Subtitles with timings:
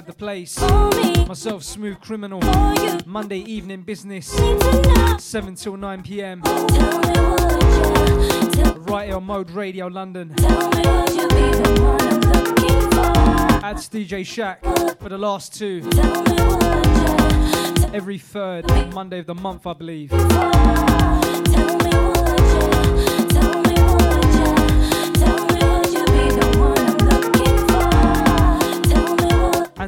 [0.00, 0.60] inside the place.
[1.28, 3.06] Myself, Smoove Kriminal.
[3.06, 4.28] Monday evening business.
[5.18, 6.42] 7 till 9 pm.
[8.86, 10.34] Right here on Mode Radio London.
[13.62, 14.62] Adds DJ Shack
[15.00, 15.82] for the last two.
[17.92, 20.10] Every third Monday of the month, I believe.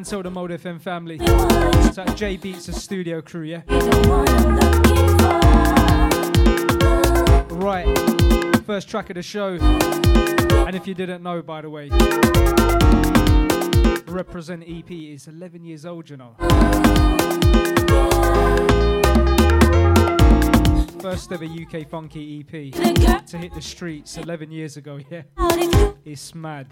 [0.02, 1.16] And so the Mode FM family.
[1.20, 3.62] It's at J Beats, the studio crew, yeah?
[7.48, 7.86] Right,
[8.66, 9.58] first track of the show.
[10.66, 11.88] And if you didn't know, by the way,
[14.12, 16.34] Represent EP is 11 years old, you know.
[21.00, 22.72] First ever UK funky EP
[23.28, 25.22] to hit the streets 11 years ago, yeah?
[26.04, 26.66] It's mad.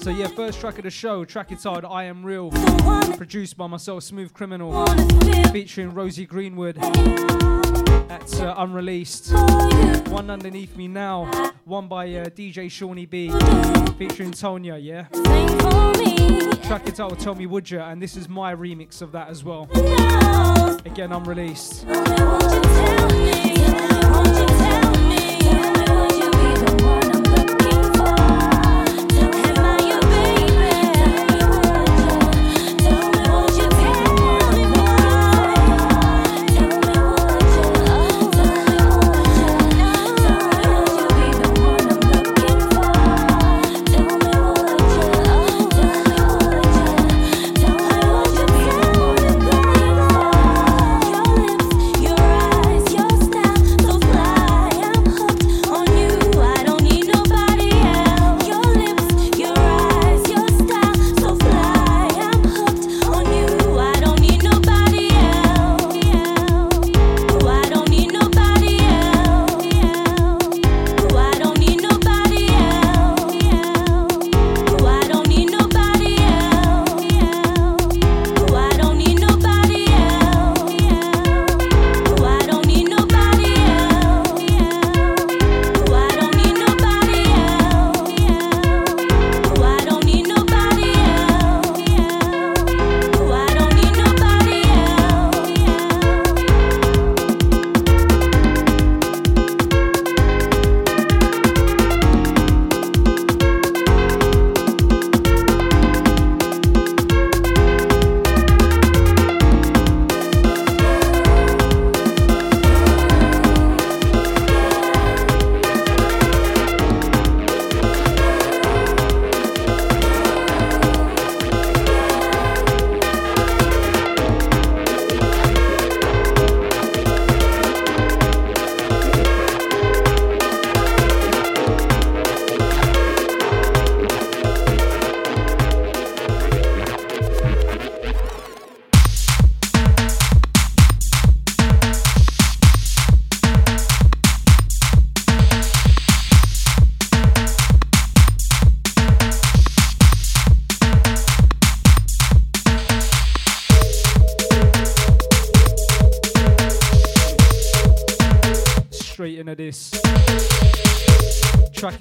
[0.00, 2.50] So, yeah, first track of the show, track entitled I Am Real,
[3.16, 6.76] produced by myself, Smoove Kriminal, featuring Rosie Greenwood.
[8.08, 9.32] That's uh, unreleased.
[10.08, 13.28] One underneath me now, one by uh, DJ Shawnee B,
[13.98, 15.08] featuring Tonya, yeah?
[16.68, 19.68] Track entitled Tell Me Would Ya, and this is my remix of that as well.
[20.86, 21.84] Again, unreleased.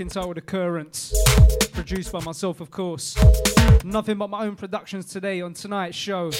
[0.07, 1.13] Entitled Occurrence,
[1.73, 3.17] produced by myself, of course.
[3.83, 6.31] Nothing but my own productions today on tonight's show.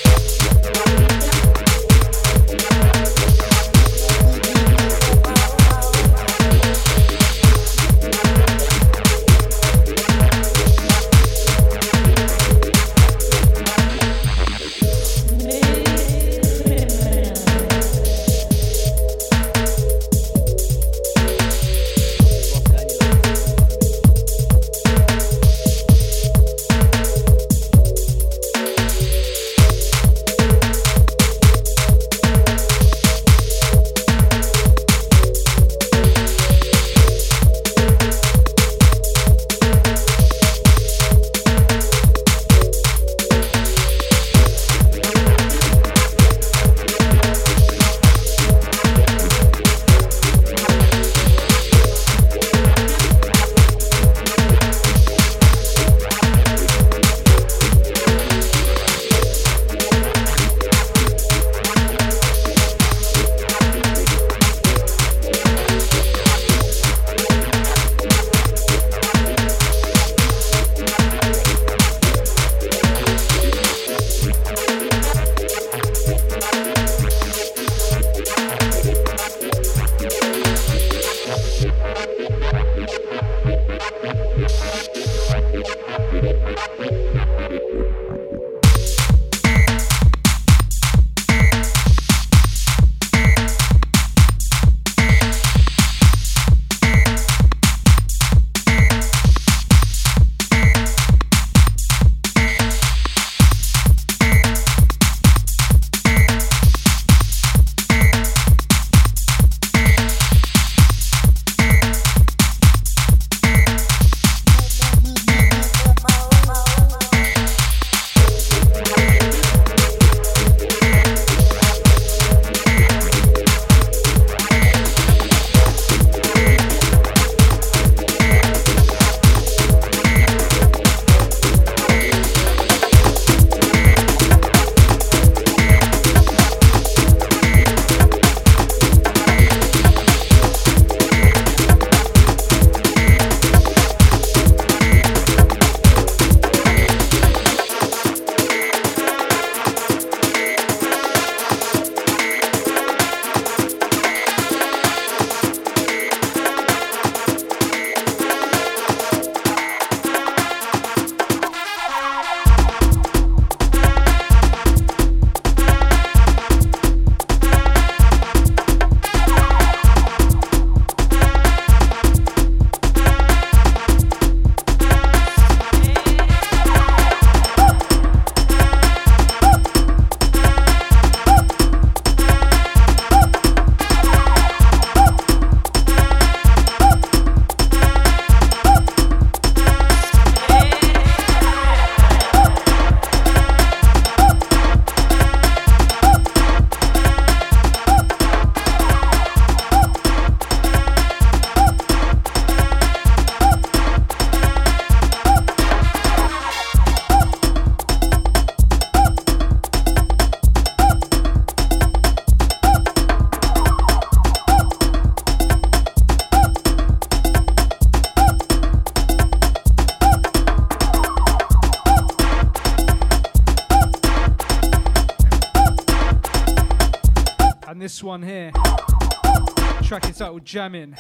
[230.38, 230.96] Track Jammin'.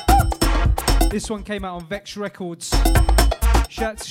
[1.12, 2.74] This one came out on Vex Records.
[3.70, 4.04] Shout to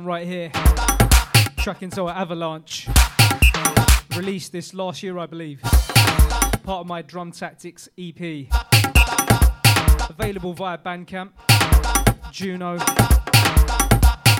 [0.00, 1.82] Shadi.
[1.82, 2.88] into Avalanche.
[4.16, 5.60] Released this last year, I believe.
[5.60, 8.48] Part of my Drum Tactics EP.
[10.08, 11.30] Available via Bandcamp,
[12.30, 12.78] Juno.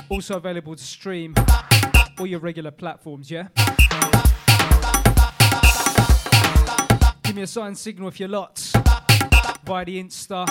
[0.09, 1.35] Also available to stream
[2.19, 3.47] all your regular platforms, yeah?
[7.23, 8.73] Give me a sign signal if you're lots
[9.65, 10.45] via the Insta,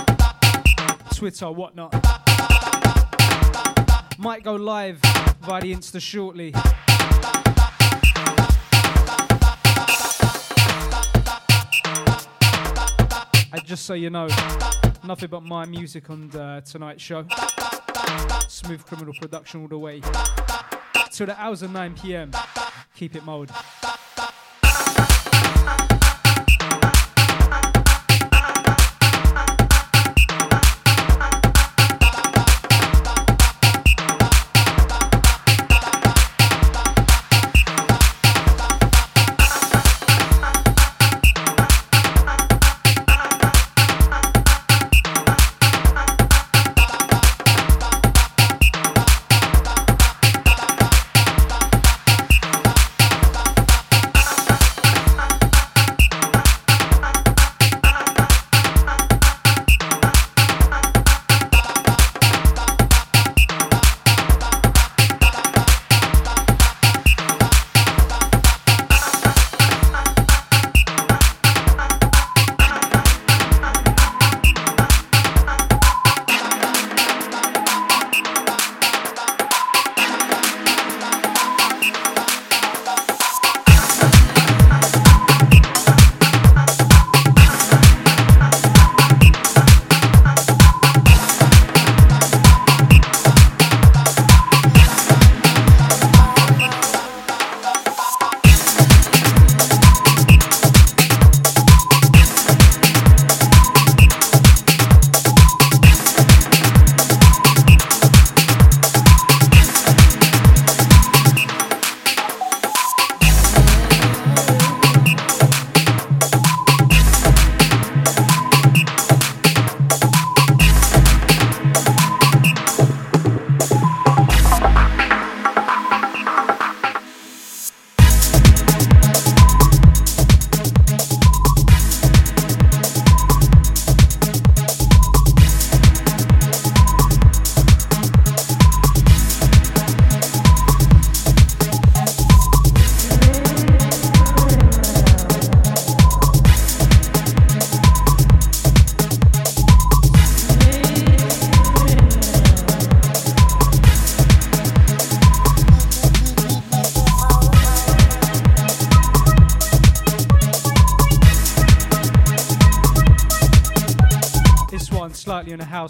[1.15, 2.02] Twitter, whatnot.
[4.23, 5.00] Might go live
[5.41, 6.55] via the Insta shortly.
[13.52, 14.29] And just so you know,
[15.02, 17.25] nothing but my music on uh, tonight's show.
[17.25, 20.00] Smoove Kriminal production all the way.
[21.11, 22.31] Till the hours of 9 pm.
[22.95, 23.50] Keep it mode.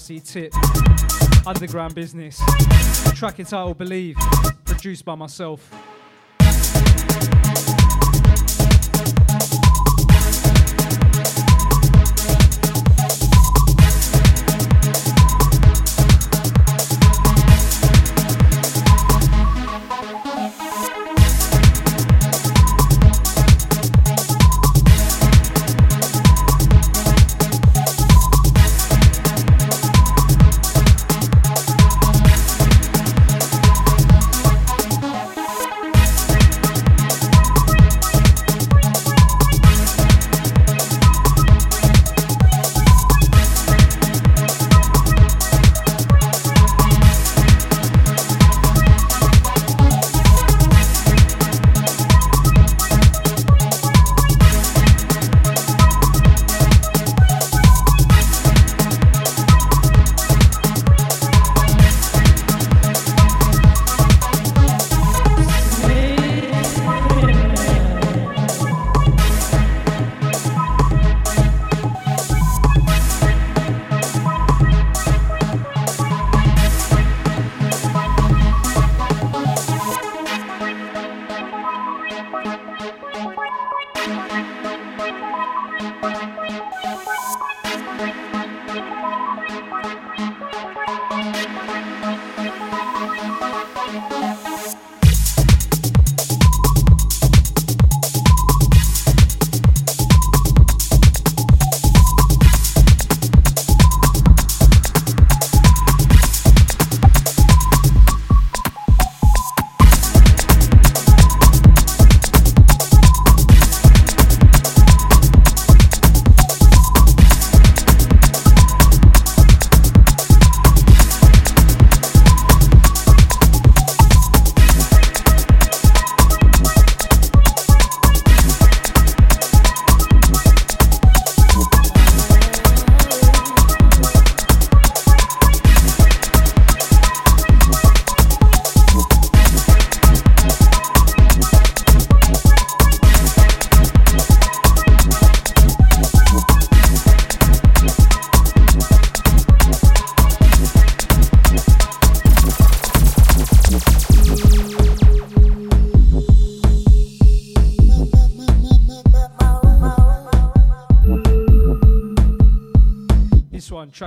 [0.02, 0.52] Housey tip.
[1.46, 2.40] Underground business.
[3.14, 4.16] Track entitled Believe,
[4.64, 5.70] produced by myself.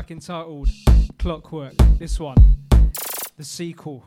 [0.05, 0.69] Track entitled
[1.17, 1.73] Clockwork.
[1.97, 2.37] This one,
[3.37, 4.05] the sequel.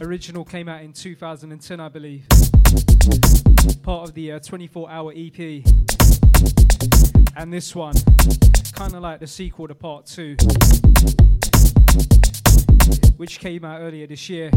[0.00, 2.24] Original came out in 2010, I believe.
[3.82, 5.64] Part of the uh, 24 hour EP.
[7.36, 7.96] And this one,
[8.72, 10.36] kind of like the sequel to part two,
[13.16, 14.50] which came out earlier this year.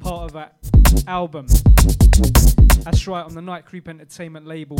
[0.00, 0.56] Part of that
[1.06, 1.46] album.
[2.82, 4.78] That's right, on the Night Creep Entertainment label.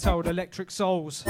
[0.00, 1.24] Entitled Electric Souls.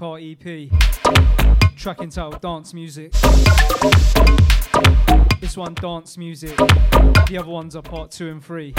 [0.00, 0.70] Part EP,
[1.76, 3.12] track entitled Dance Music.
[5.42, 6.56] This one, Dance Music.
[6.56, 8.72] The other ones are part two and three.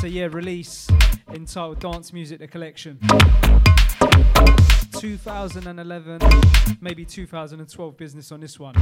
[0.00, 0.88] So, yeah, release
[1.28, 2.98] entitled Dance Music The Collection.
[4.98, 6.20] 2011,
[6.80, 8.74] maybe 2012 business on this one.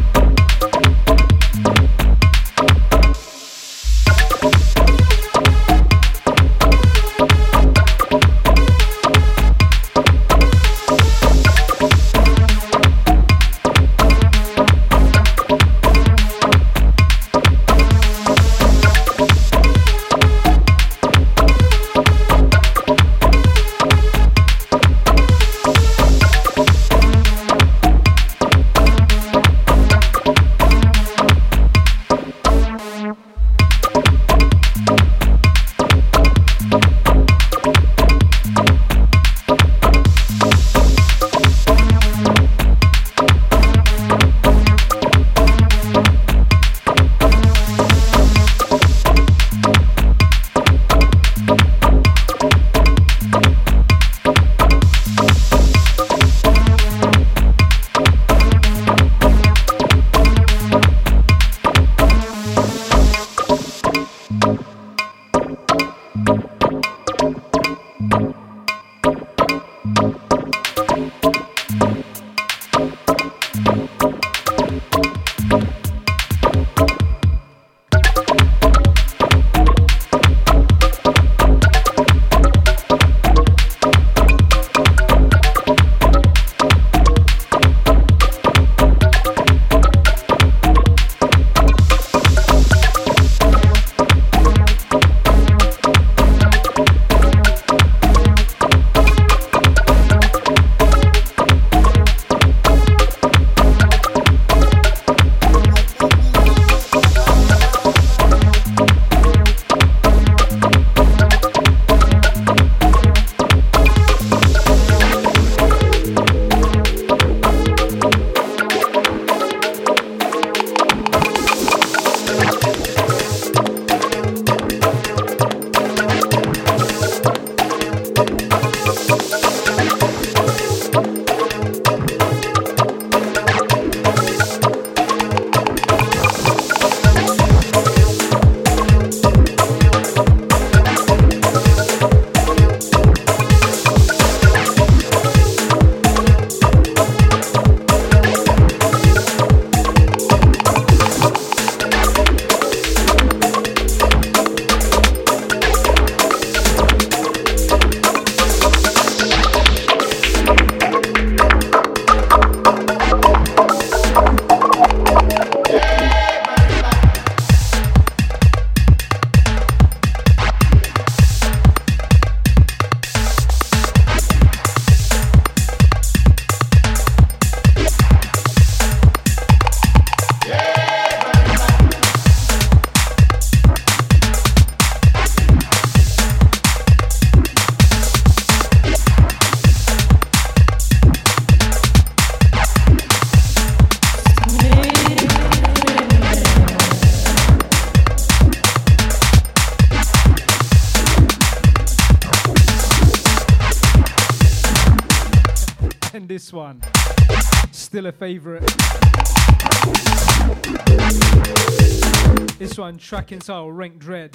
[213.06, 214.32] Track style, Rank Dread.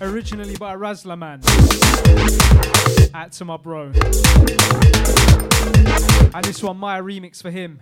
[0.00, 1.42] Originally by Razlaman.
[3.12, 3.86] At to my bro.
[6.32, 7.80] And this one, my remix for him.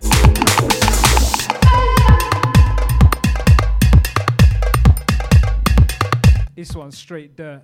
[6.55, 7.61] This one's straight dirt.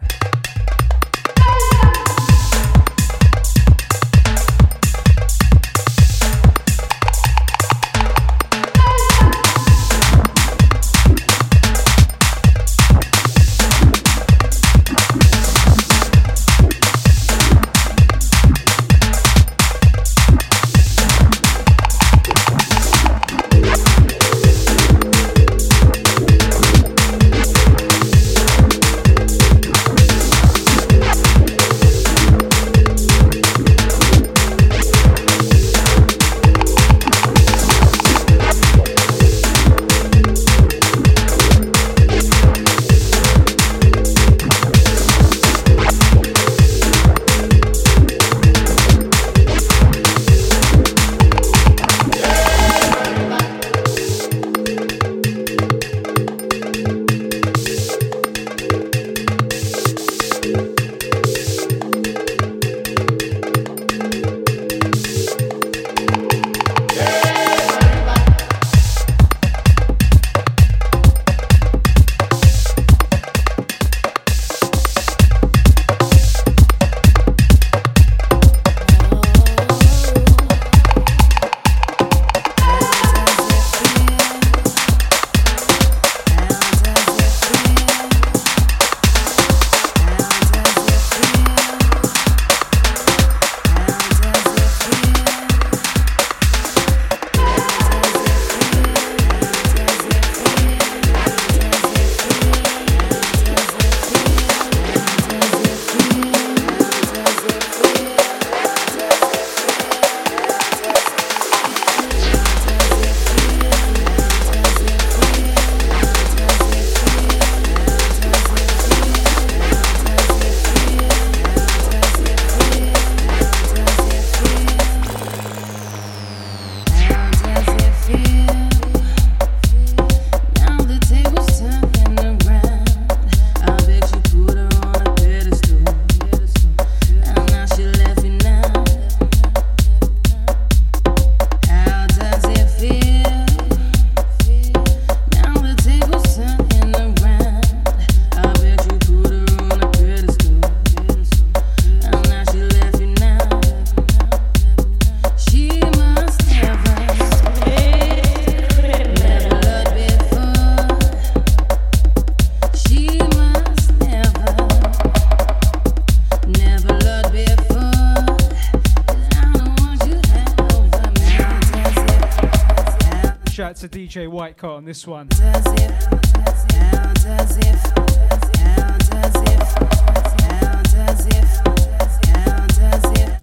[174.11, 175.29] DJ White Coat on this one.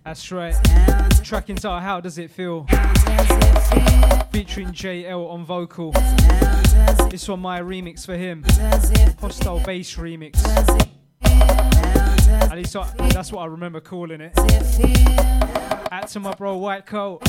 [0.04, 0.54] That's right.
[1.24, 2.66] Track into How Does It Feel?
[4.30, 5.92] Featuring JL on vocal.
[7.08, 8.44] This one, my remix for him.
[9.22, 10.36] Hostile bass remix.
[11.24, 14.38] At least that's what I remember calling it.
[15.90, 17.22] Out to my bro White Coat.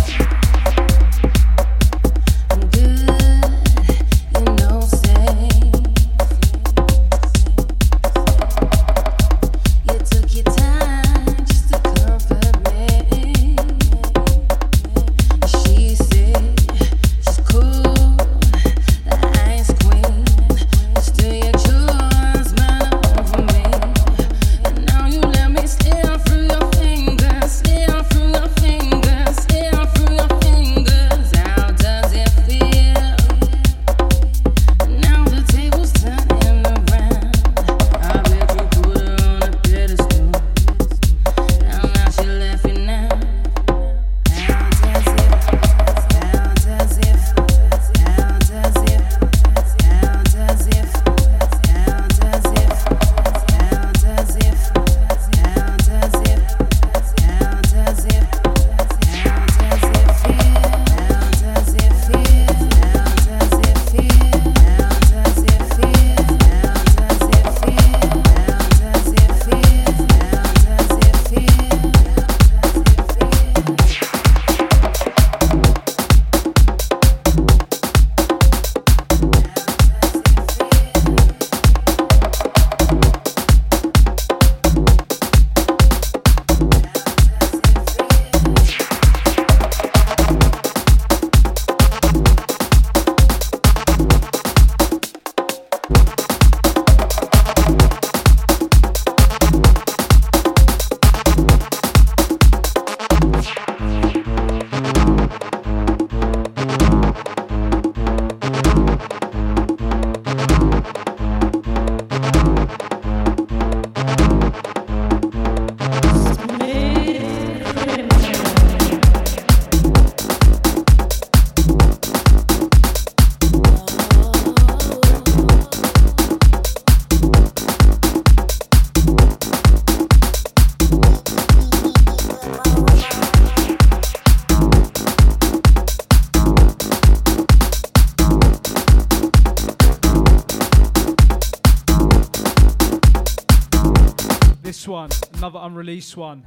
[145.80, 146.43] Unreleased one.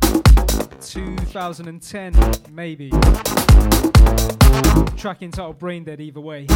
[0.83, 2.13] 2010,
[2.51, 2.91] maybe.
[4.99, 6.47] Track entitled Brain Dead, either way.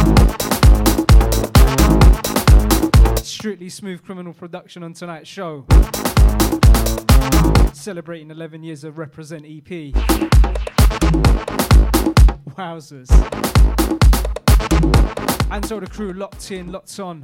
[3.23, 5.65] Strictly Smoove Kriminal production on tonight's show.
[7.73, 9.91] Celebrating 11 years of Represent EP.
[12.55, 13.09] Wowzers.
[15.49, 17.23] And so the crew locked in, locked on.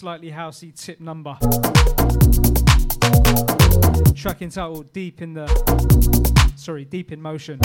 [0.00, 1.36] Slightly housey tip number.
[4.14, 5.46] Track entitled Deep in the
[6.56, 7.60] sorry, Deep in Motion.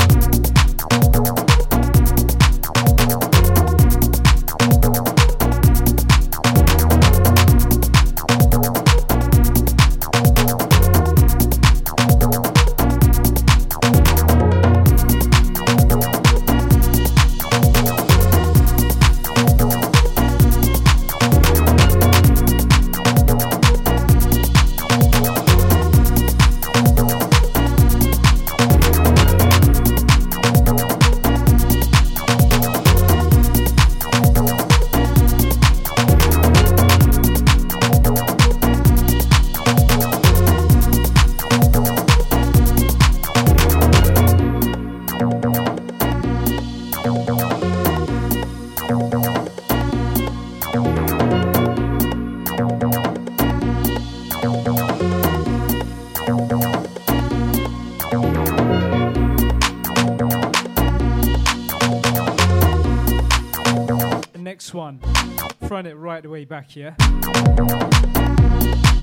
[66.16, 66.96] Right the way back here.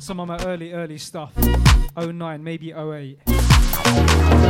[0.00, 1.32] Some of my early, early stuff.
[1.94, 4.41] 09, maybe 08.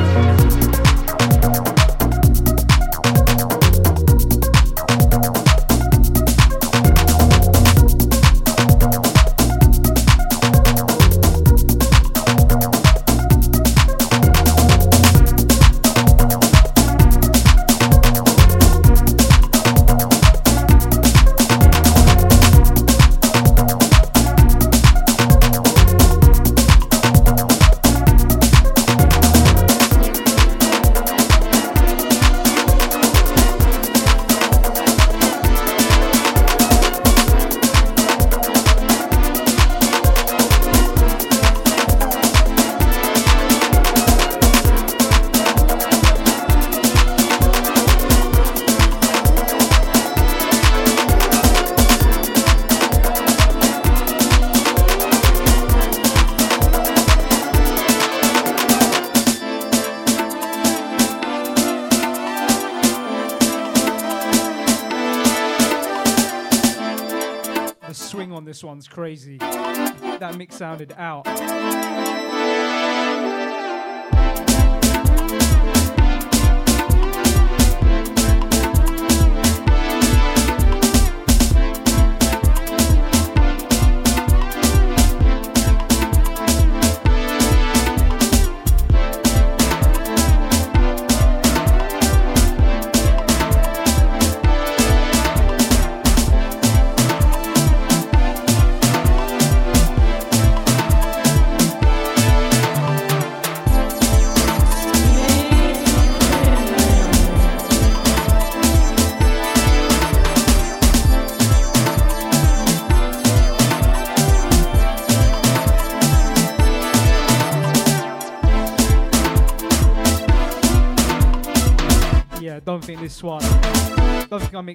[70.63, 71.32] Sounded out.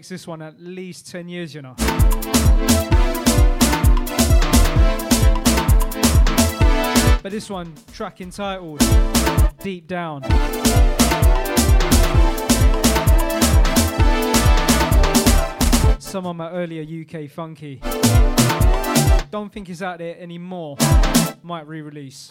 [0.06, 1.74] This one at least 10 years, you know.
[7.24, 8.80] But this one, track entitled
[9.60, 10.22] Deep Down.
[16.00, 17.82] Some of my earlier UK funky.
[19.32, 20.78] Don't think it's out there anymore.
[21.42, 22.30] Might re release.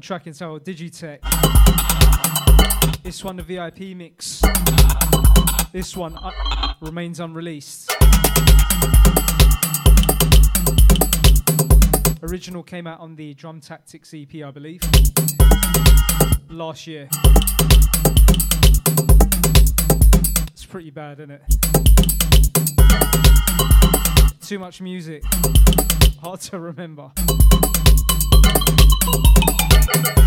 [0.00, 1.20] Track entitled Digitech.
[3.02, 4.42] This one, the VIP mix.
[5.72, 7.94] This one uh, remains unreleased.
[12.22, 14.80] Original came out on the Drum Tactics EP, I believe,
[16.48, 17.08] last year.
[20.50, 21.42] It's pretty bad, isn't it?
[24.40, 25.22] Too much music,
[26.20, 27.12] hard to remember
[29.96, 30.25] thank you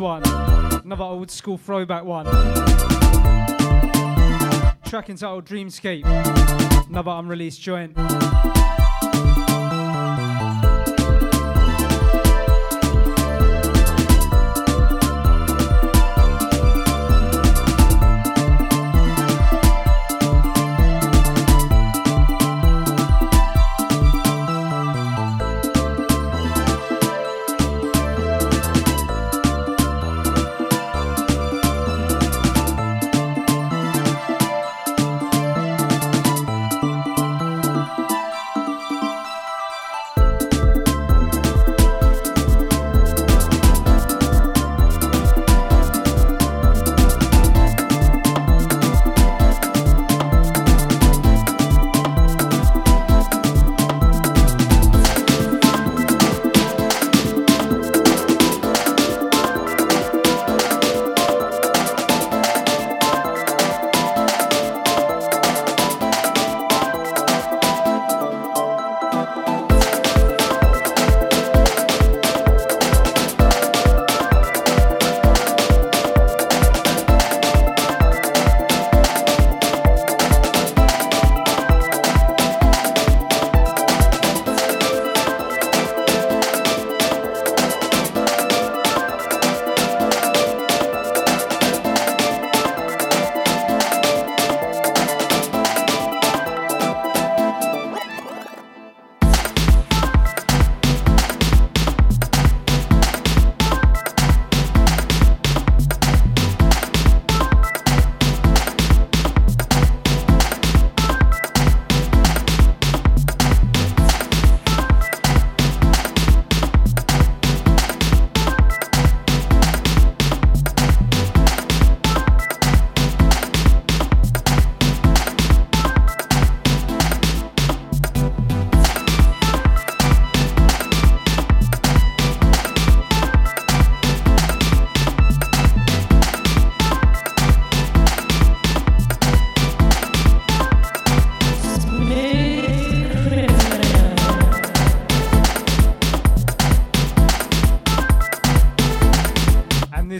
[0.00, 0.22] one.
[0.84, 2.24] Another old school throwback one.
[4.84, 6.04] Track entitled Dreamscape.
[6.88, 7.96] Another unreleased joint.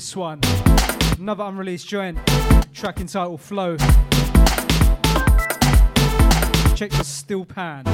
[0.09, 0.41] This one.
[1.19, 2.19] Another unreleased joint,
[2.73, 3.77] track entitled Flow.
[6.75, 7.85] Check the still pan.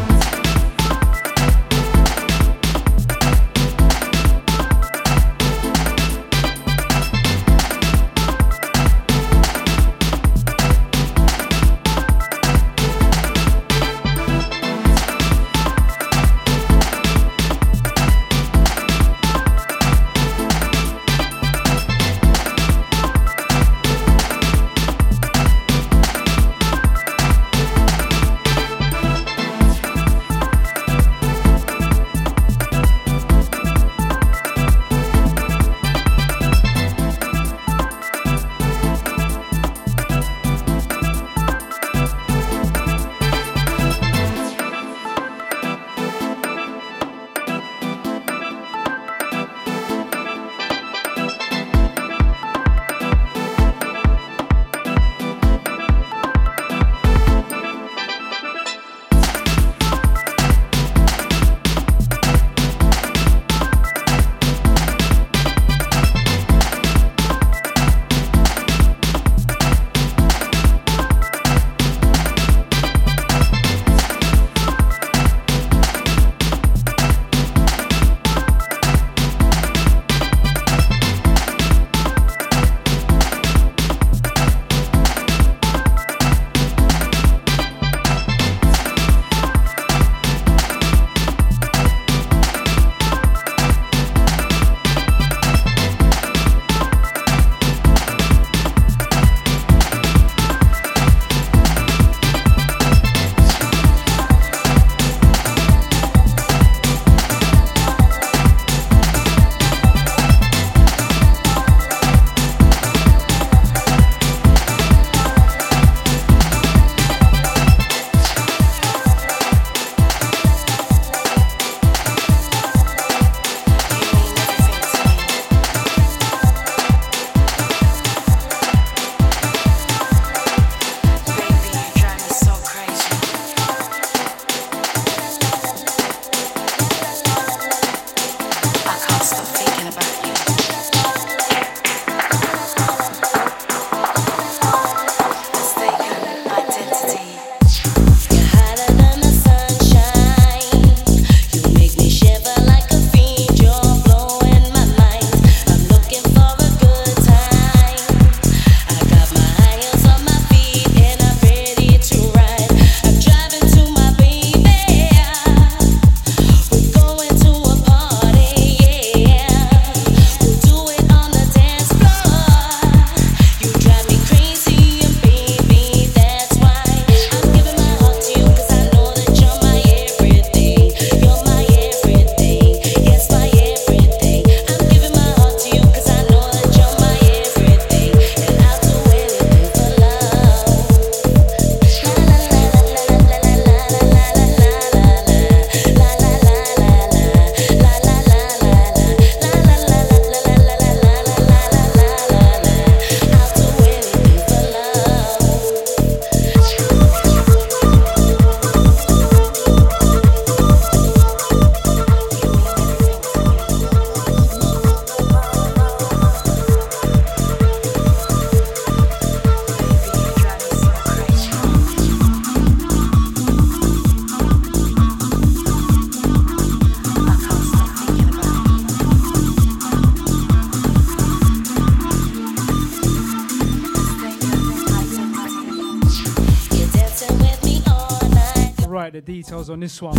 [239.54, 240.16] Details on this one.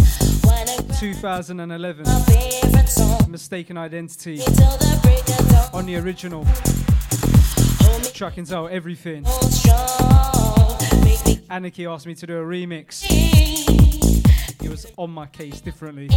[1.00, 2.06] 2011.
[3.30, 4.40] Mistaken Identity.
[5.74, 6.46] On the original.
[8.14, 9.26] Track out everything.
[11.50, 13.04] Anarchy asked me to do a remix.
[14.62, 16.08] He was on my case differently.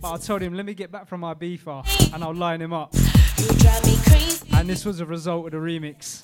[0.00, 1.84] But I told him, let me get back from my beefer
[2.14, 2.94] and I'll line him up.
[4.54, 6.22] And this was a result of the remix.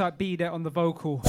[0.00, 1.20] Anti B there on the vocal.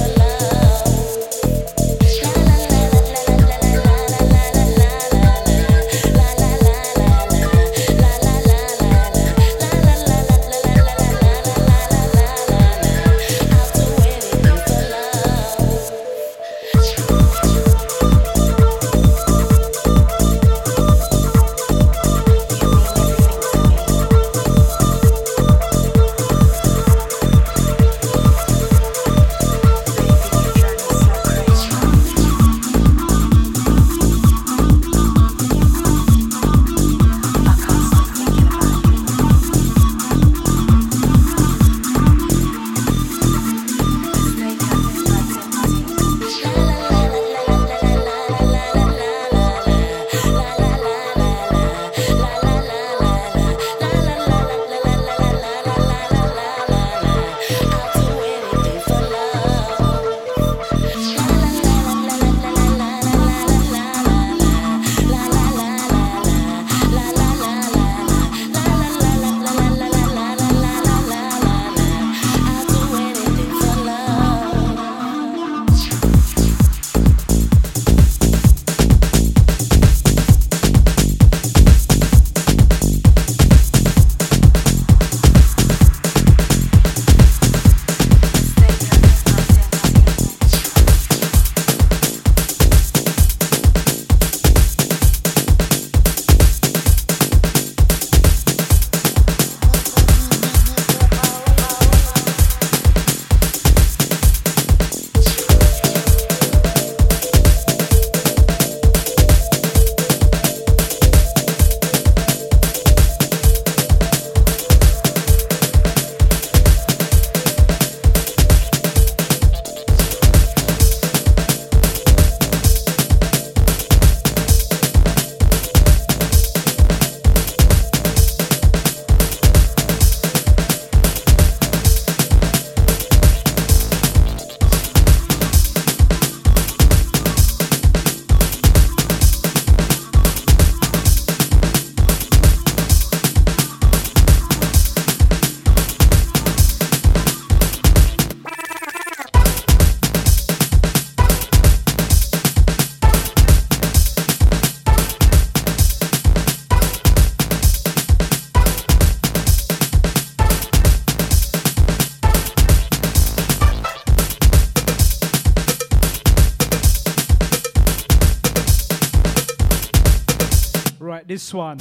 [171.52, 171.76] One,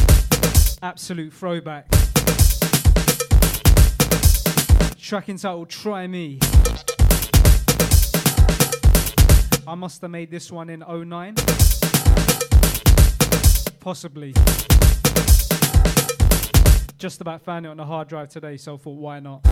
[0.82, 1.88] absolute throwback.
[5.00, 6.40] Track entitled Try Me.
[9.66, 11.36] I must have made this one in 09.
[13.80, 14.34] Possibly.
[16.98, 19.51] Just about found it on the hard drive today, so I thought, why not?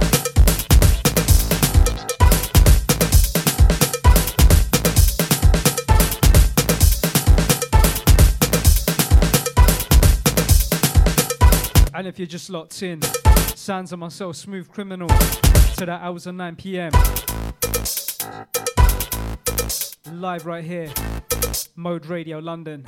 [11.99, 13.01] And if you're just locked in,
[13.55, 15.09] sounds of myself, Smoove Kriminal,
[15.75, 16.93] to the hours of 9 p.m.
[20.17, 20.93] Live right here,
[21.75, 22.85] Mode Radio London.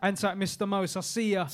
[0.00, 0.66] And Antac Mr.
[0.66, 1.46] Mos, I see ya.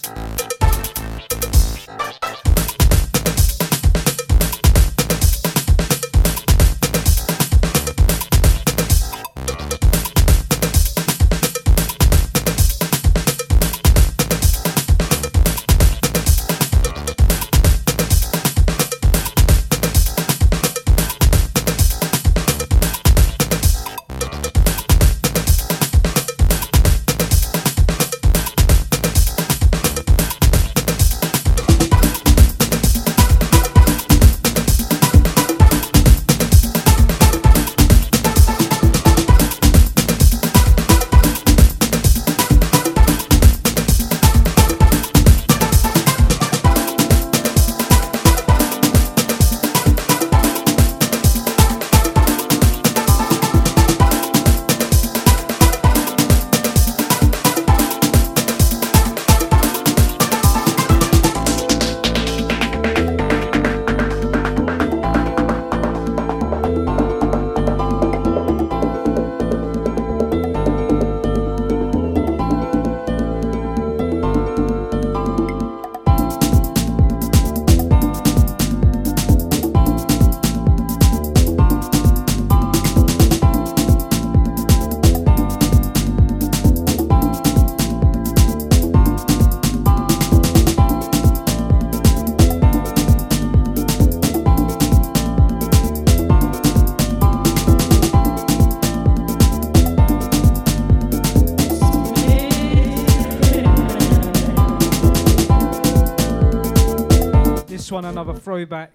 [108.04, 108.90] Another throwback,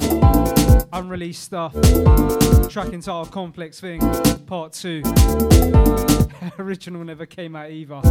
[0.93, 1.73] unreleased stuff.
[2.69, 3.99] Track entitled Complex Thing,
[4.45, 5.01] Part 2.
[6.59, 8.01] Original never came out either.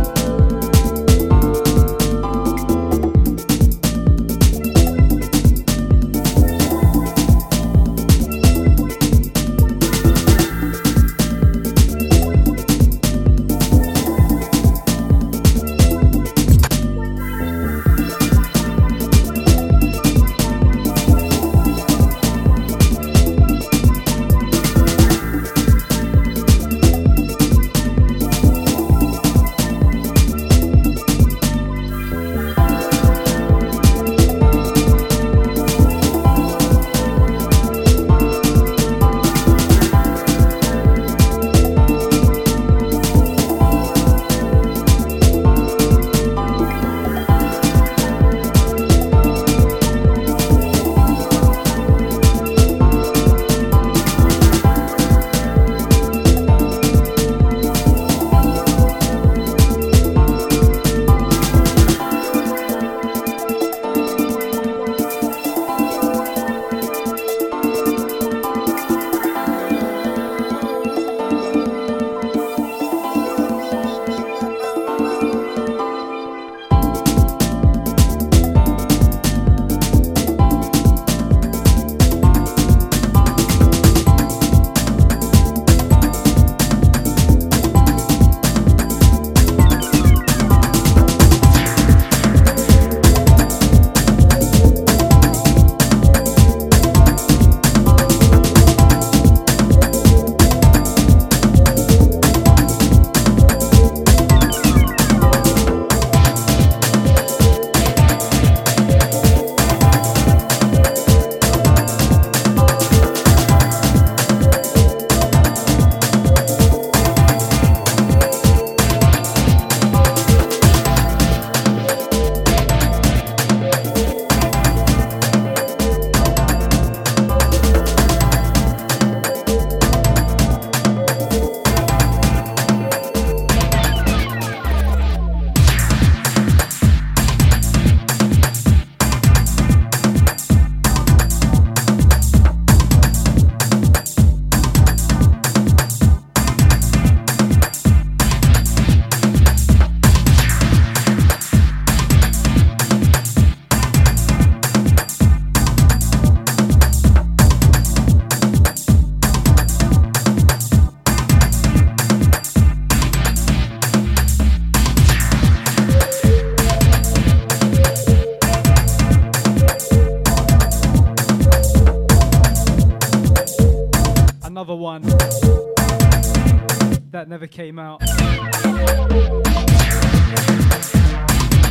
[177.23, 178.01] That never came out.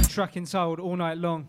[0.08, 1.46] Track entitled All Night Long.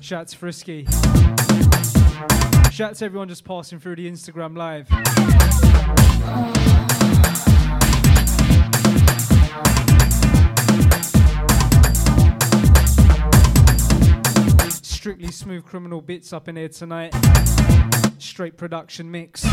[0.00, 0.86] Shout to Frisky.
[2.70, 4.88] Shout to everyone just passing through the Instagram live.
[15.04, 17.14] Strictly Smoove Kriminal bits up in here tonight.
[18.18, 19.44] Straight production mix.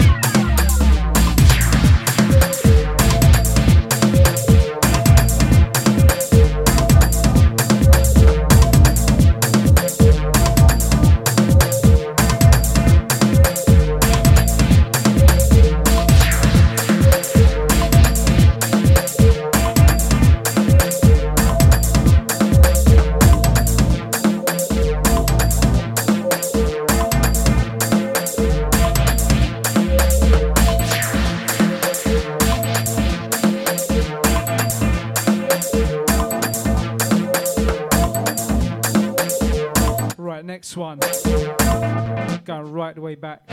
[43.11, 43.45] Way back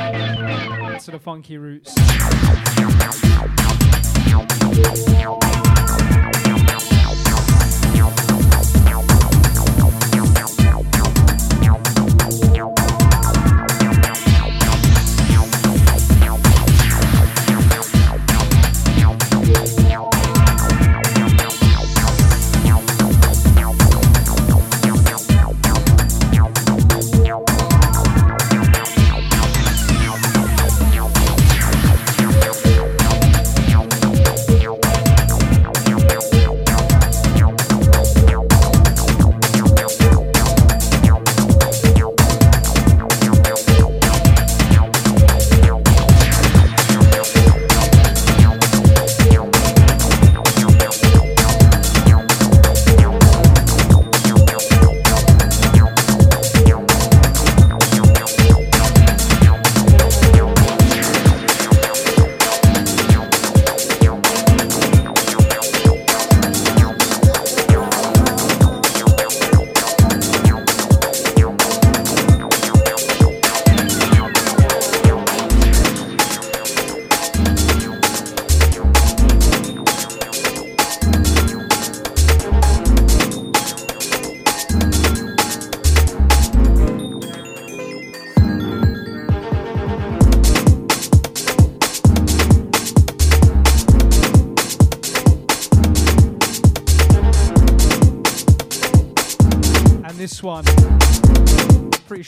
[1.00, 1.94] to the funky roots.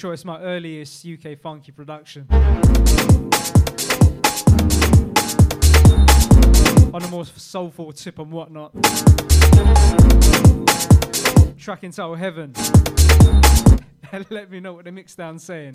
[0.01, 2.27] Sure it's my earliest UK funky production.
[6.95, 8.73] On a more soulful tip and whatnot.
[11.59, 12.55] Track entitled Heaven.
[14.31, 15.75] Let me know what the mixdown's saying.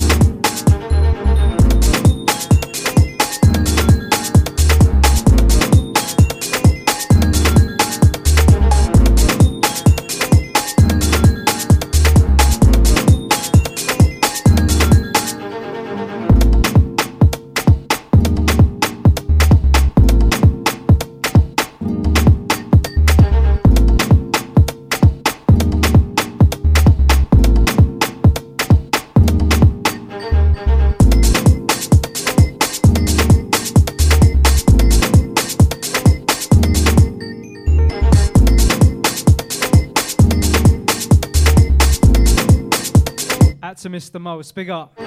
[43.99, 44.21] To Mr.
[44.21, 44.53] Most.
[44.55, 45.04] Big up.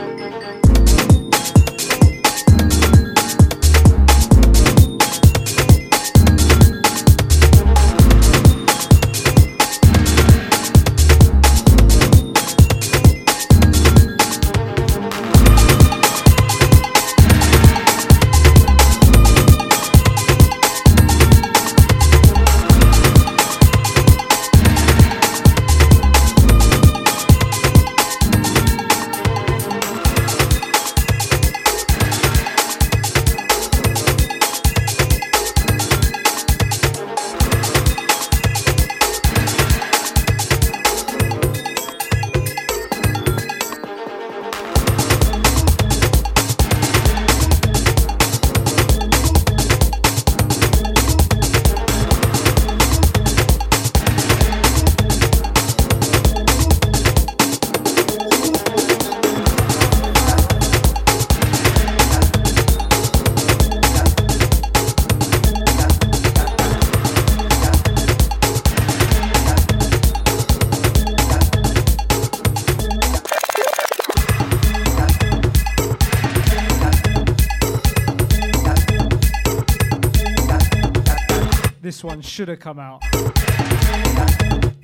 [82.19, 83.01] One should have come out.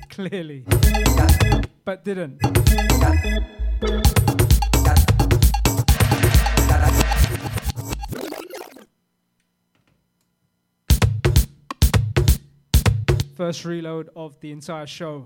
[0.09, 0.63] Clearly.
[1.83, 2.39] But didn't.
[13.35, 15.25] First reload of the entire show.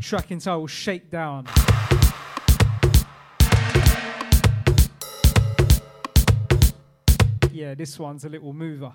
[0.00, 1.46] Track entitled Shakedown.
[7.52, 8.92] Yeah, this one's a little mover.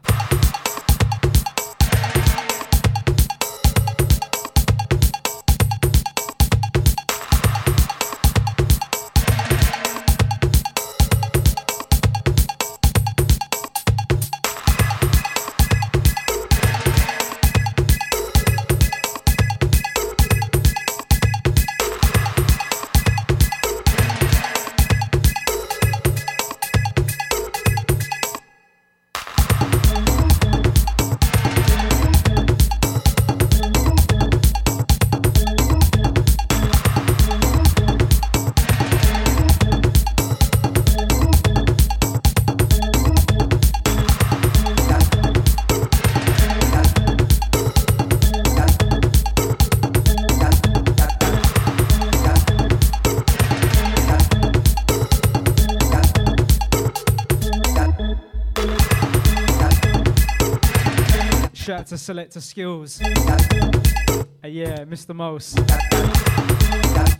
[61.91, 63.01] To Selector Skills.
[63.01, 65.13] Uh, yeah, Mr.
[65.13, 65.59] Most.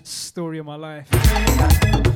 [0.08, 2.11] Story of my life.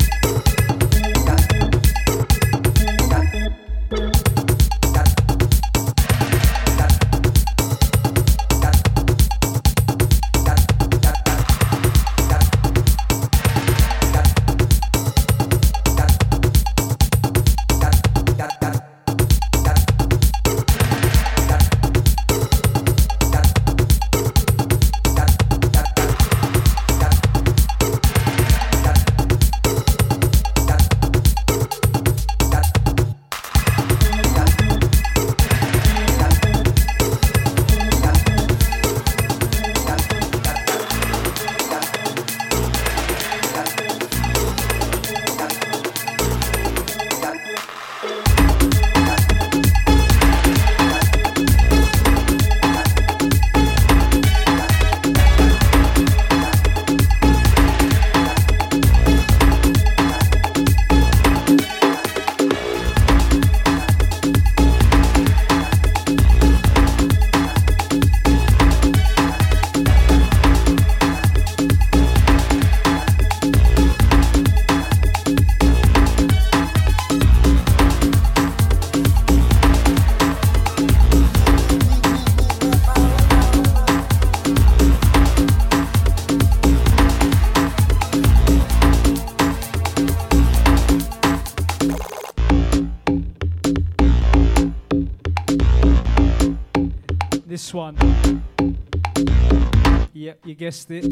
[100.65, 101.05] Guessed it.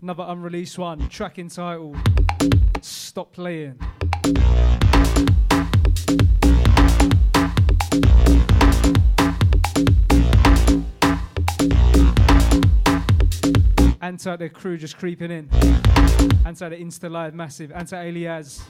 [0.00, 1.96] Another unreleased one, track entitled
[2.82, 3.76] Stop Playing.
[14.00, 15.48] Anti the crew just creeping in.
[16.46, 17.72] Anti the Insta Live massive.
[17.72, 18.62] Anti Alias.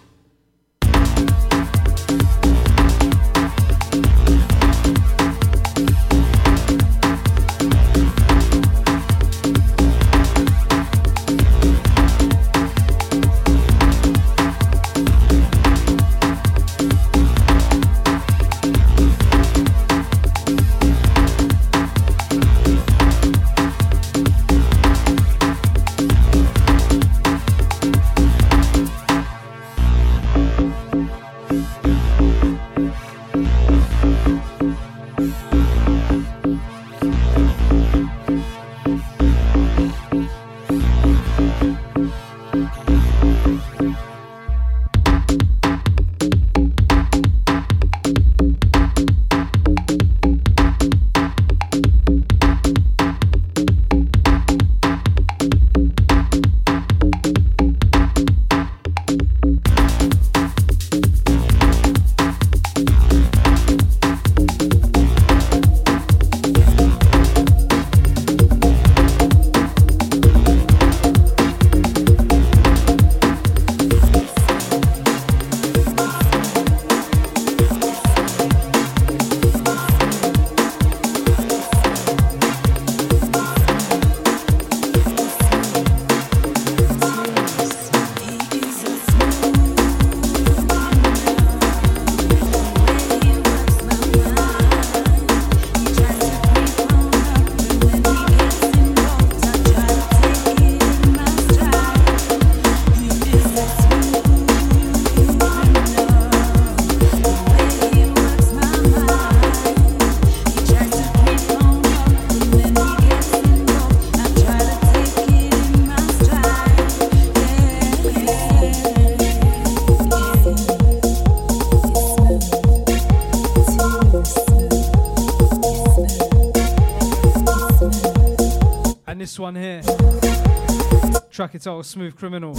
[131.50, 132.54] Track out, Smoove Kriminal.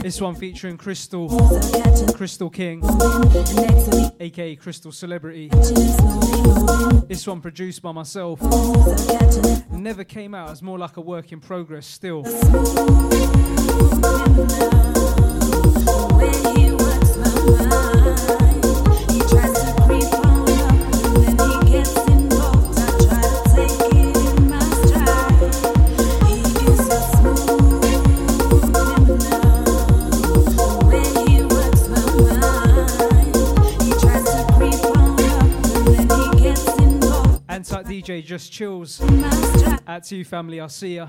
[0.00, 1.28] This one featuring Crystal,
[2.14, 2.84] Crystal King,
[4.20, 5.48] aka Crystal Celebrity.
[7.08, 8.40] This one produced by myself.
[9.72, 12.22] Never came out as more like a work in progress still.
[38.38, 39.00] Just chills.
[39.86, 41.08] At you, family, I'll see ya.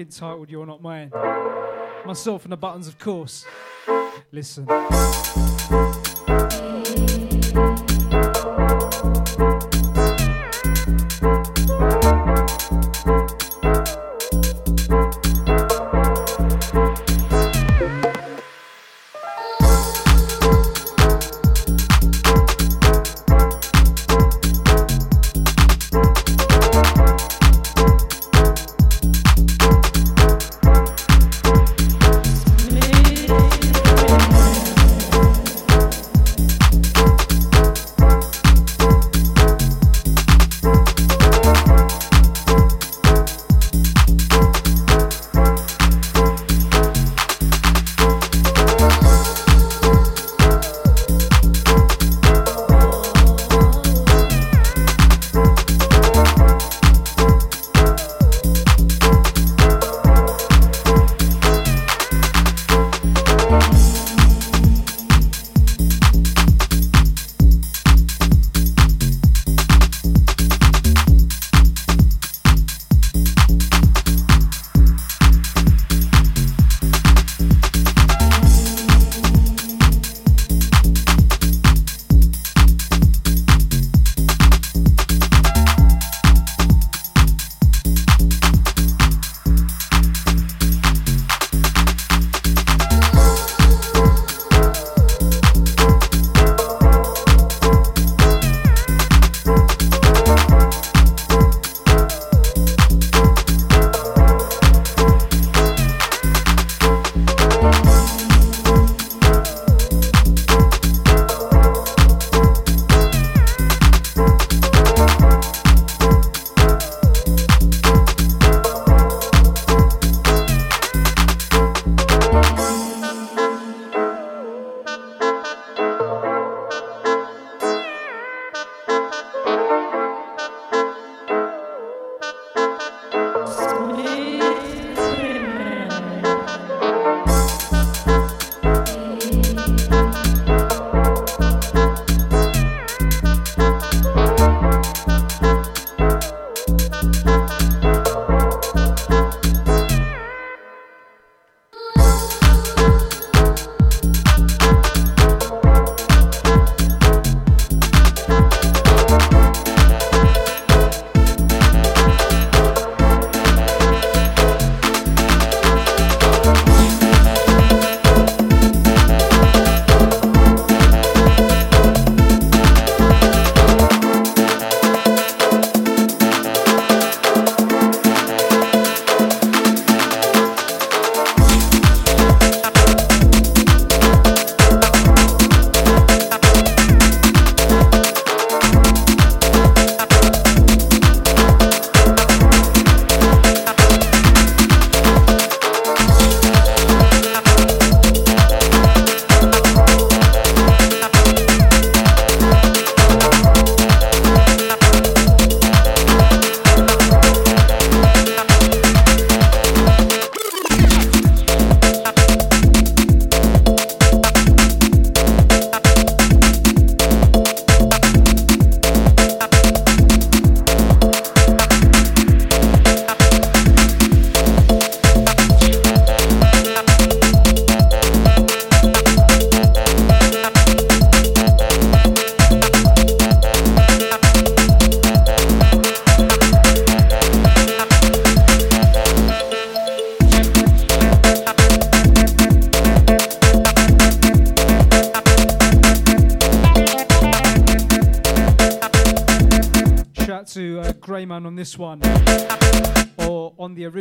[0.00, 1.10] entitled You're Not Mine.
[2.04, 3.44] Myself and the buttons, of course.
[4.32, 4.66] Listen.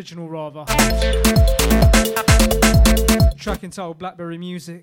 [0.07, 0.63] Original rather.
[3.35, 4.81] Track entitled Blackberry Music.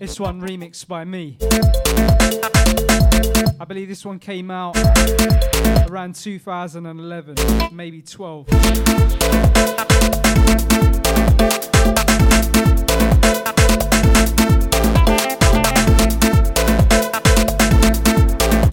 [0.00, 1.36] This one remixed by me.
[3.60, 4.76] I believe this one came out
[5.88, 7.36] around 2011,
[7.72, 8.48] maybe 12.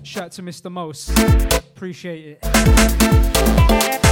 [0.03, 0.71] Shout out to Mr.
[0.71, 1.11] Most.
[1.75, 4.04] Appreciate it.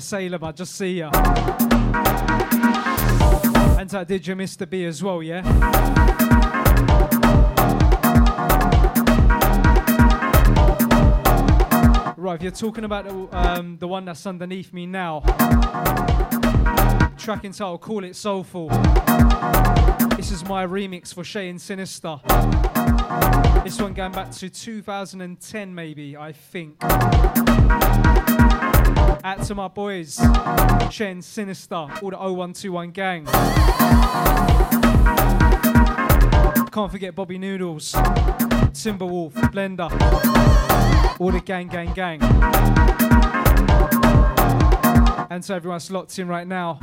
[0.00, 1.10] Salem, but just see ya.
[3.78, 4.68] And I did you Mr.
[4.68, 5.42] B as well, yeah?
[12.16, 15.20] Right, if you're talking about the, um, the one that's underneath me now,
[17.16, 18.68] track entitled Call It Soulful.
[20.16, 22.20] This is my remix for Shay and Sinister.
[23.64, 26.76] This one going back to 2010, maybe, I think.
[29.24, 30.20] Out to my boys,
[30.90, 33.24] Shen, Sinister, all the 0121 gang.
[36.70, 37.92] Can't forget Bobby Noodles,
[38.72, 39.90] Timberwolf, Blender,
[41.20, 42.22] all the gang, gang, gang.
[45.30, 46.78] And to everyone that's locked in right now.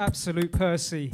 [0.00, 1.10] Absolute Percy.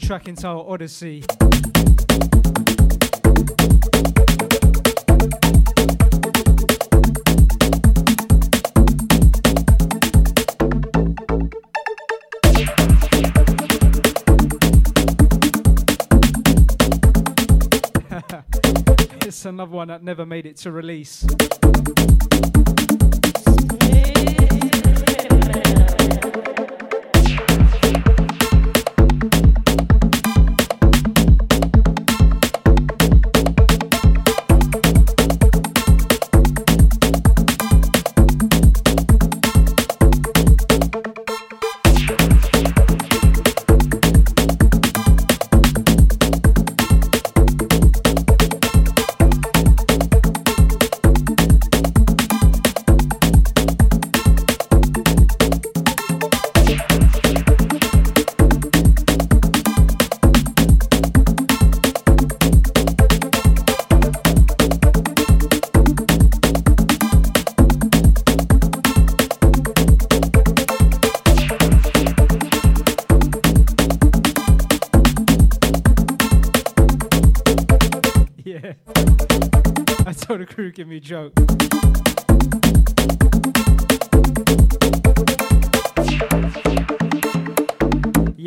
[0.00, 1.22] Track entitled Odyssey.
[19.22, 21.24] it's another one that never made it to release.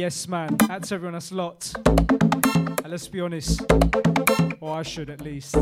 [0.03, 0.57] Yes, man.
[0.67, 1.71] That's everyone that's lot.
[1.85, 3.61] And let's be honest,
[4.59, 5.55] or I should at least.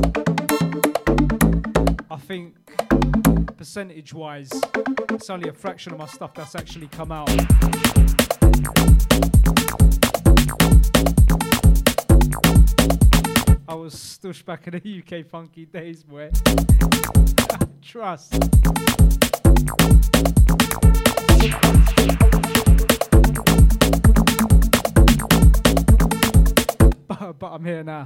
[2.10, 2.56] I think
[3.56, 4.50] percentage wise,
[5.12, 7.30] it's only a fraction of my stuff that's actually come out.
[13.68, 16.32] I was stush back in the UK funky days, boy.
[17.84, 18.34] Trust.
[27.42, 28.06] But, I'm here now.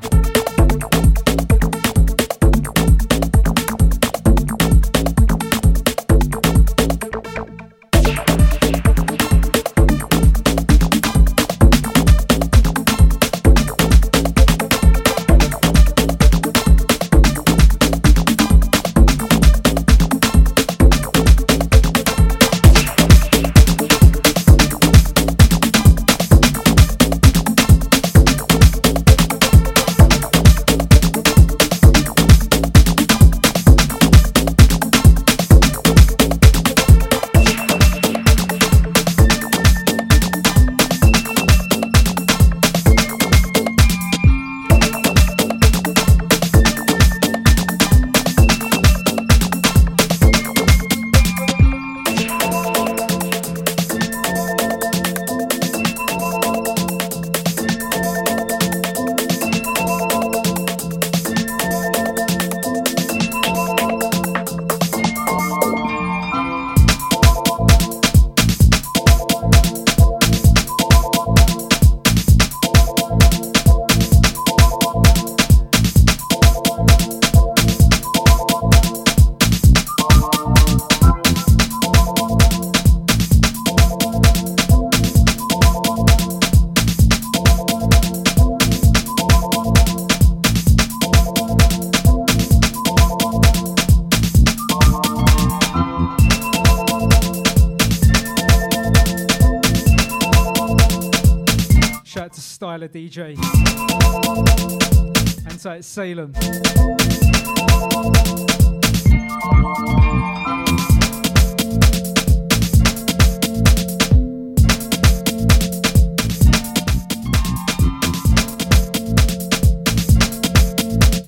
[105.95, 106.33] Salem.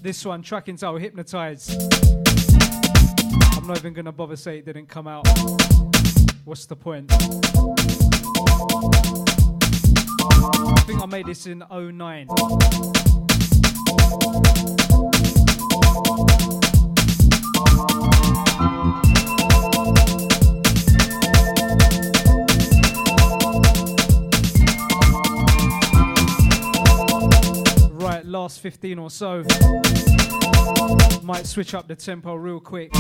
[0.02, 1.82] This one, track entitled Hypnotized.
[3.54, 5.26] I'm not even gonna bother say it didn't come out.
[6.44, 7.10] What's the point?
[7.14, 7.24] I
[10.86, 12.28] think I made this in 09.
[27.94, 29.44] Right, last 15 or so.
[31.24, 32.92] Might switch up the tempo real quick.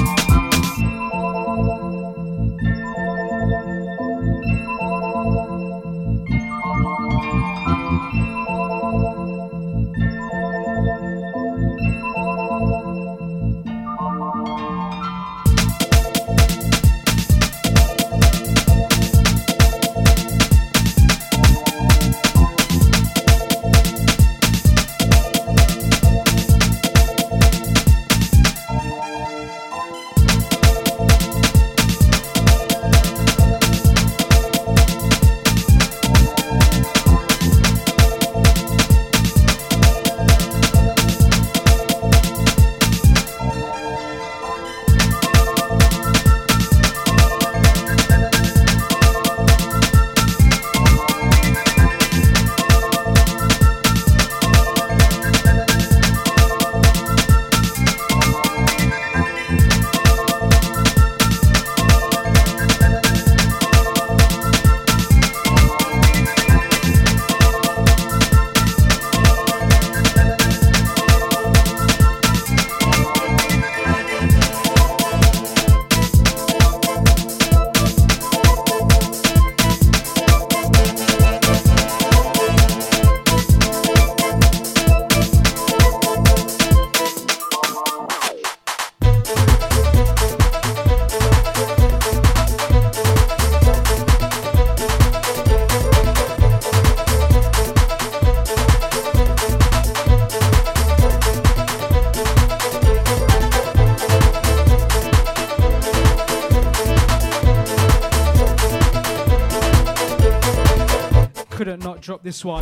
[112.37, 112.61] This one.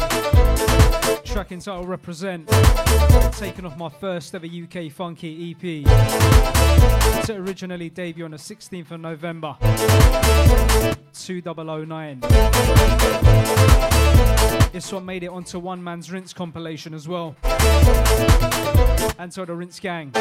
[1.25, 2.47] Track entitled Represent,
[3.33, 5.63] taken off my first ever UK Funky EP.
[7.21, 9.57] It originally debuted on the 16th of November
[11.13, 12.19] 2009.
[14.71, 17.35] This one made it onto One Man's Rinse compilation as well.
[19.19, 20.13] And so the Rinse Gang.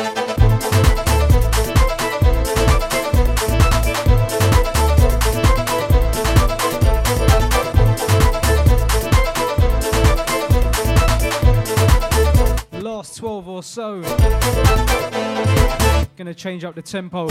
[13.24, 14.02] 12 or so.
[16.14, 17.26] Gonna change up the tempo.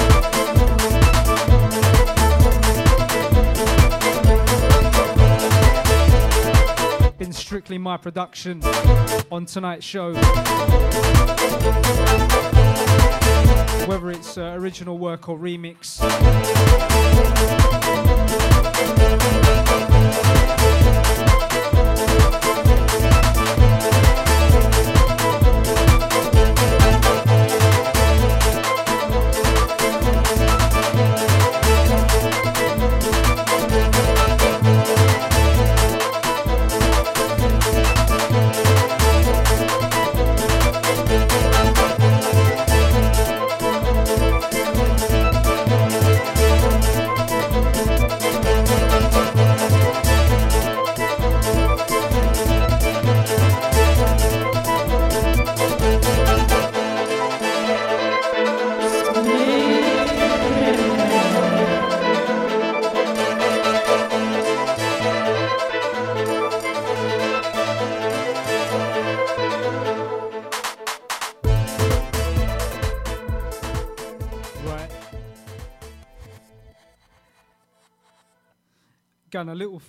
[7.19, 8.63] Been strictly my production
[9.31, 10.15] on tonight's show.
[13.85, 15.99] Whether it's uh, original work or remix.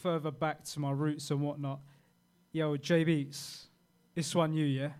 [0.04, 1.80] Further back to my roots and whatnot.
[2.52, 3.68] Yo, J Beats,
[4.14, 4.90] this one you, yeah?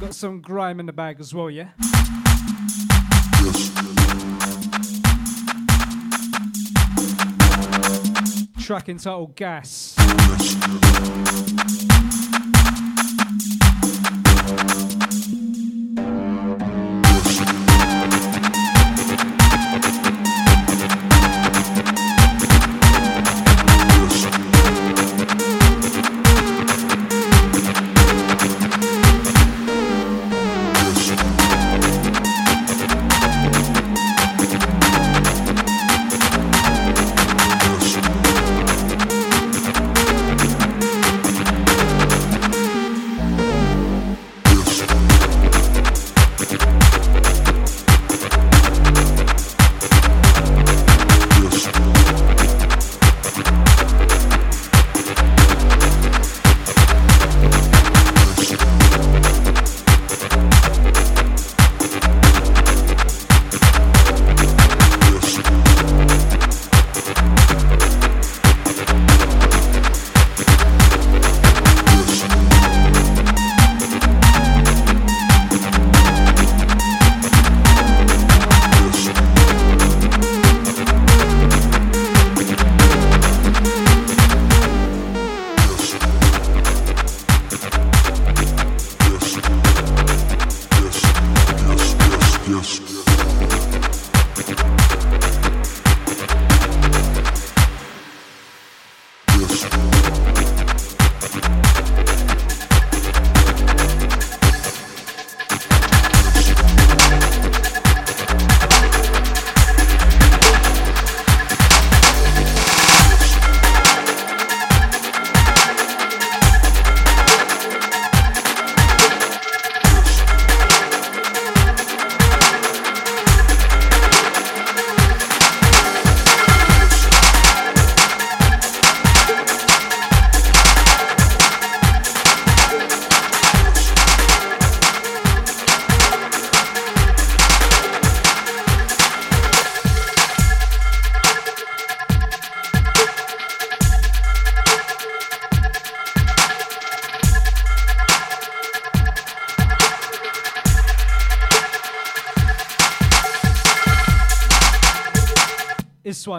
[0.00, 1.68] Got some grime in the bag as well, yeah?
[8.58, 9.94] Track entitled Gas.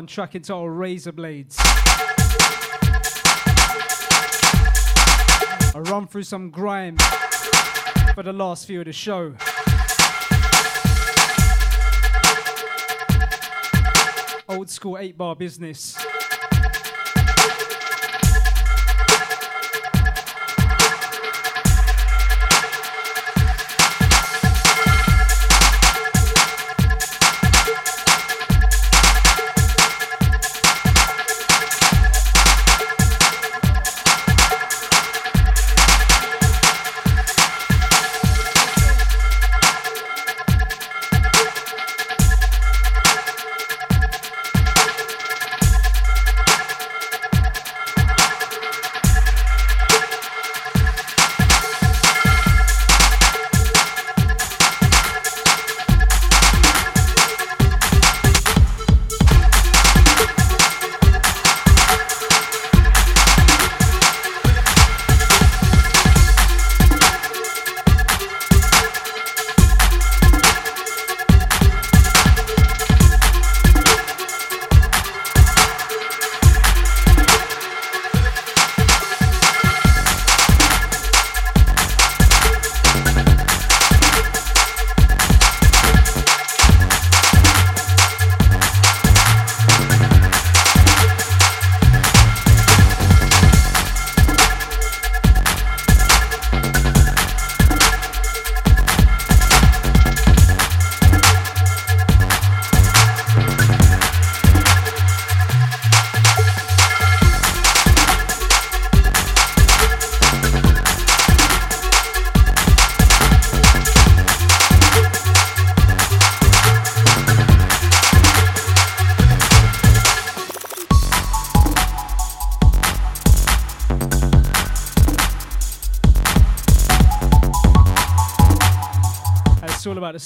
[0.10, 1.56] Track into our razor blades.
[5.76, 6.98] I run through some grime
[8.15, 9.36] for the last few of the show.
[14.49, 15.98] Old school 8 bar business.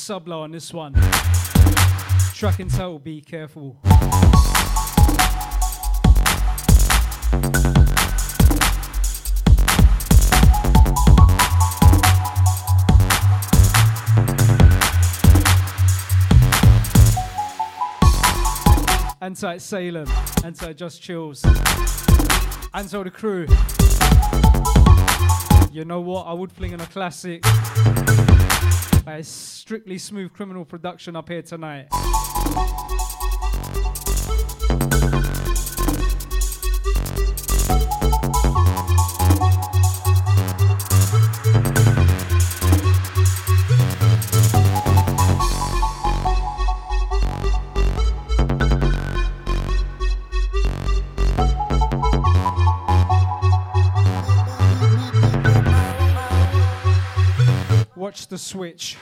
[0.10, 0.94] About the sub low on this one.
[2.34, 3.78] Track and title, be careful.
[19.22, 20.08] Anti Salem,
[20.44, 21.46] Anti Just Chills,
[22.74, 23.48] Anti the crew.
[25.72, 26.28] You know what?
[26.28, 27.44] I would fling in a classic.
[29.06, 29.22] A
[29.64, 31.88] strictly Smoove Kriminal production up here tonight.
[57.96, 58.98] Watch the switch.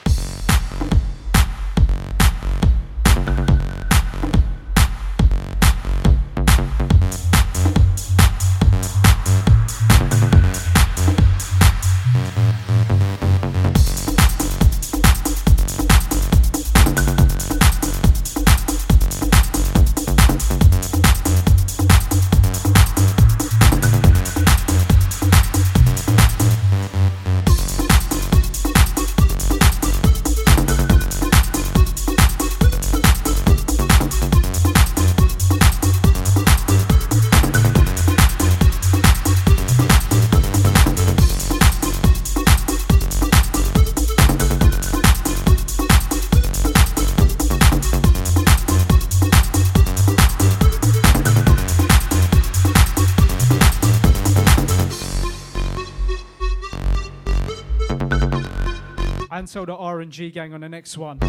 [59.51, 61.17] So the R&G gang on the next one.
[61.21, 61.27] I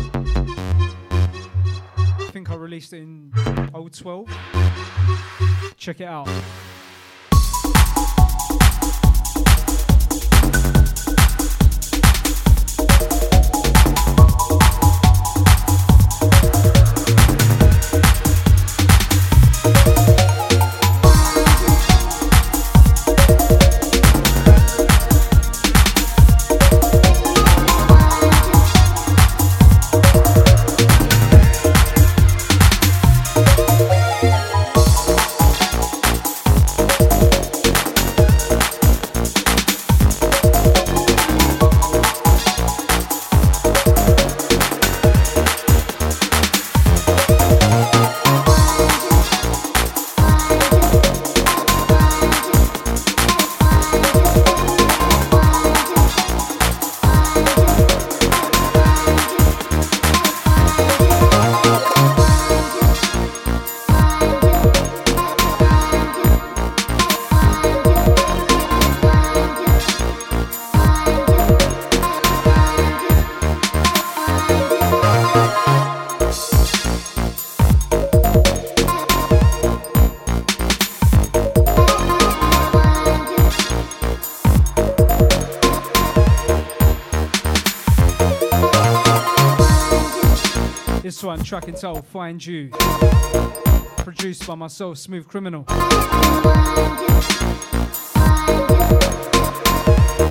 [2.30, 3.32] think I released it in
[3.72, 4.28] 012.
[5.76, 6.28] Check it out.
[91.52, 92.70] Track entitled Find You.
[93.98, 95.68] Produced by myself, Smoove Kriminal.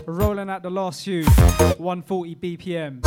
[0.08, 1.24] Rolling out the last few,
[1.78, 3.02] 140 BPM.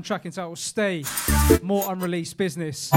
[0.00, 1.04] One track entitled Stay,
[1.60, 2.90] more unreleased business.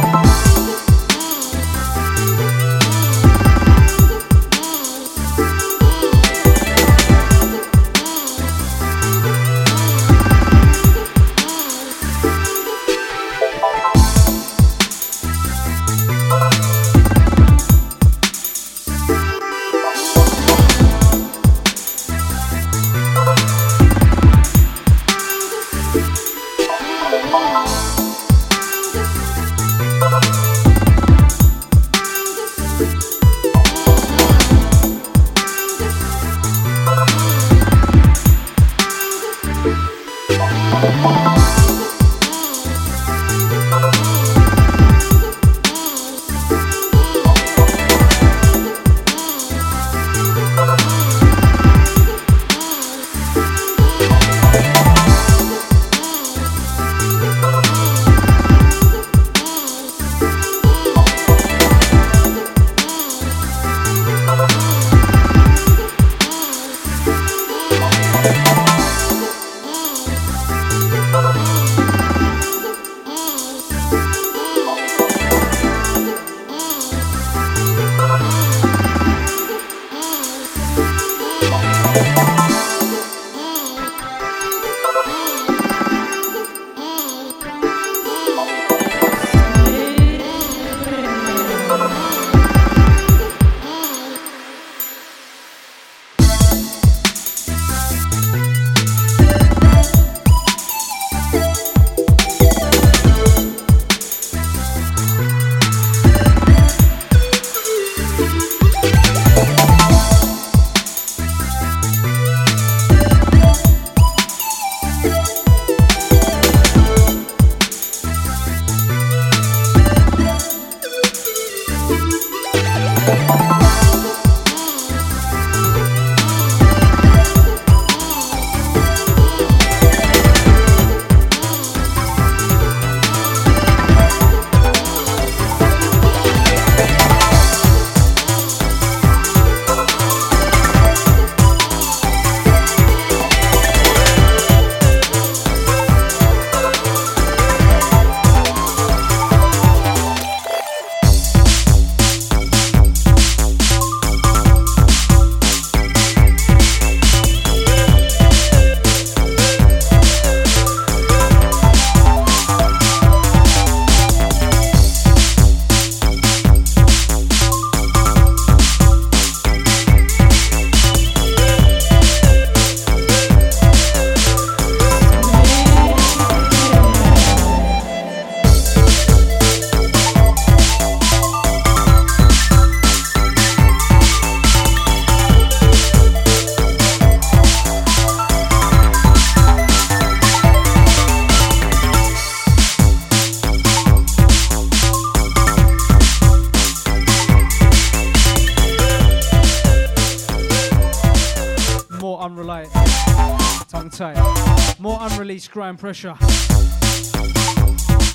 [205.74, 206.16] Unreleased pressure.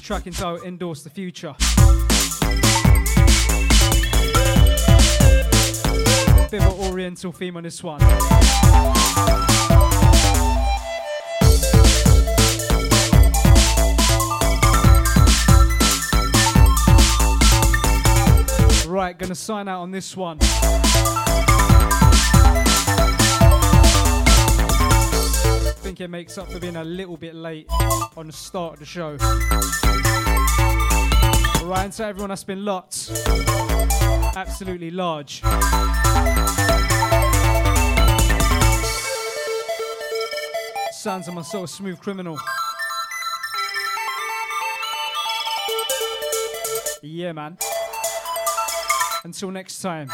[0.02, 1.54] Track entitled Endorse the Future.
[6.50, 8.00] Bit of an oriental theme on this one.
[18.88, 20.38] Right, gonna sign out on this one.
[25.98, 27.66] Think it makes up for being a little bit late
[28.16, 29.16] on the start of the show.
[31.66, 33.10] Right, and to everyone that's been locked,
[34.36, 35.42] absolutely large.
[40.92, 42.38] Sounds of my soul, Smoove Kriminal.
[47.02, 47.58] Yeah, man.
[49.24, 50.12] Until next time.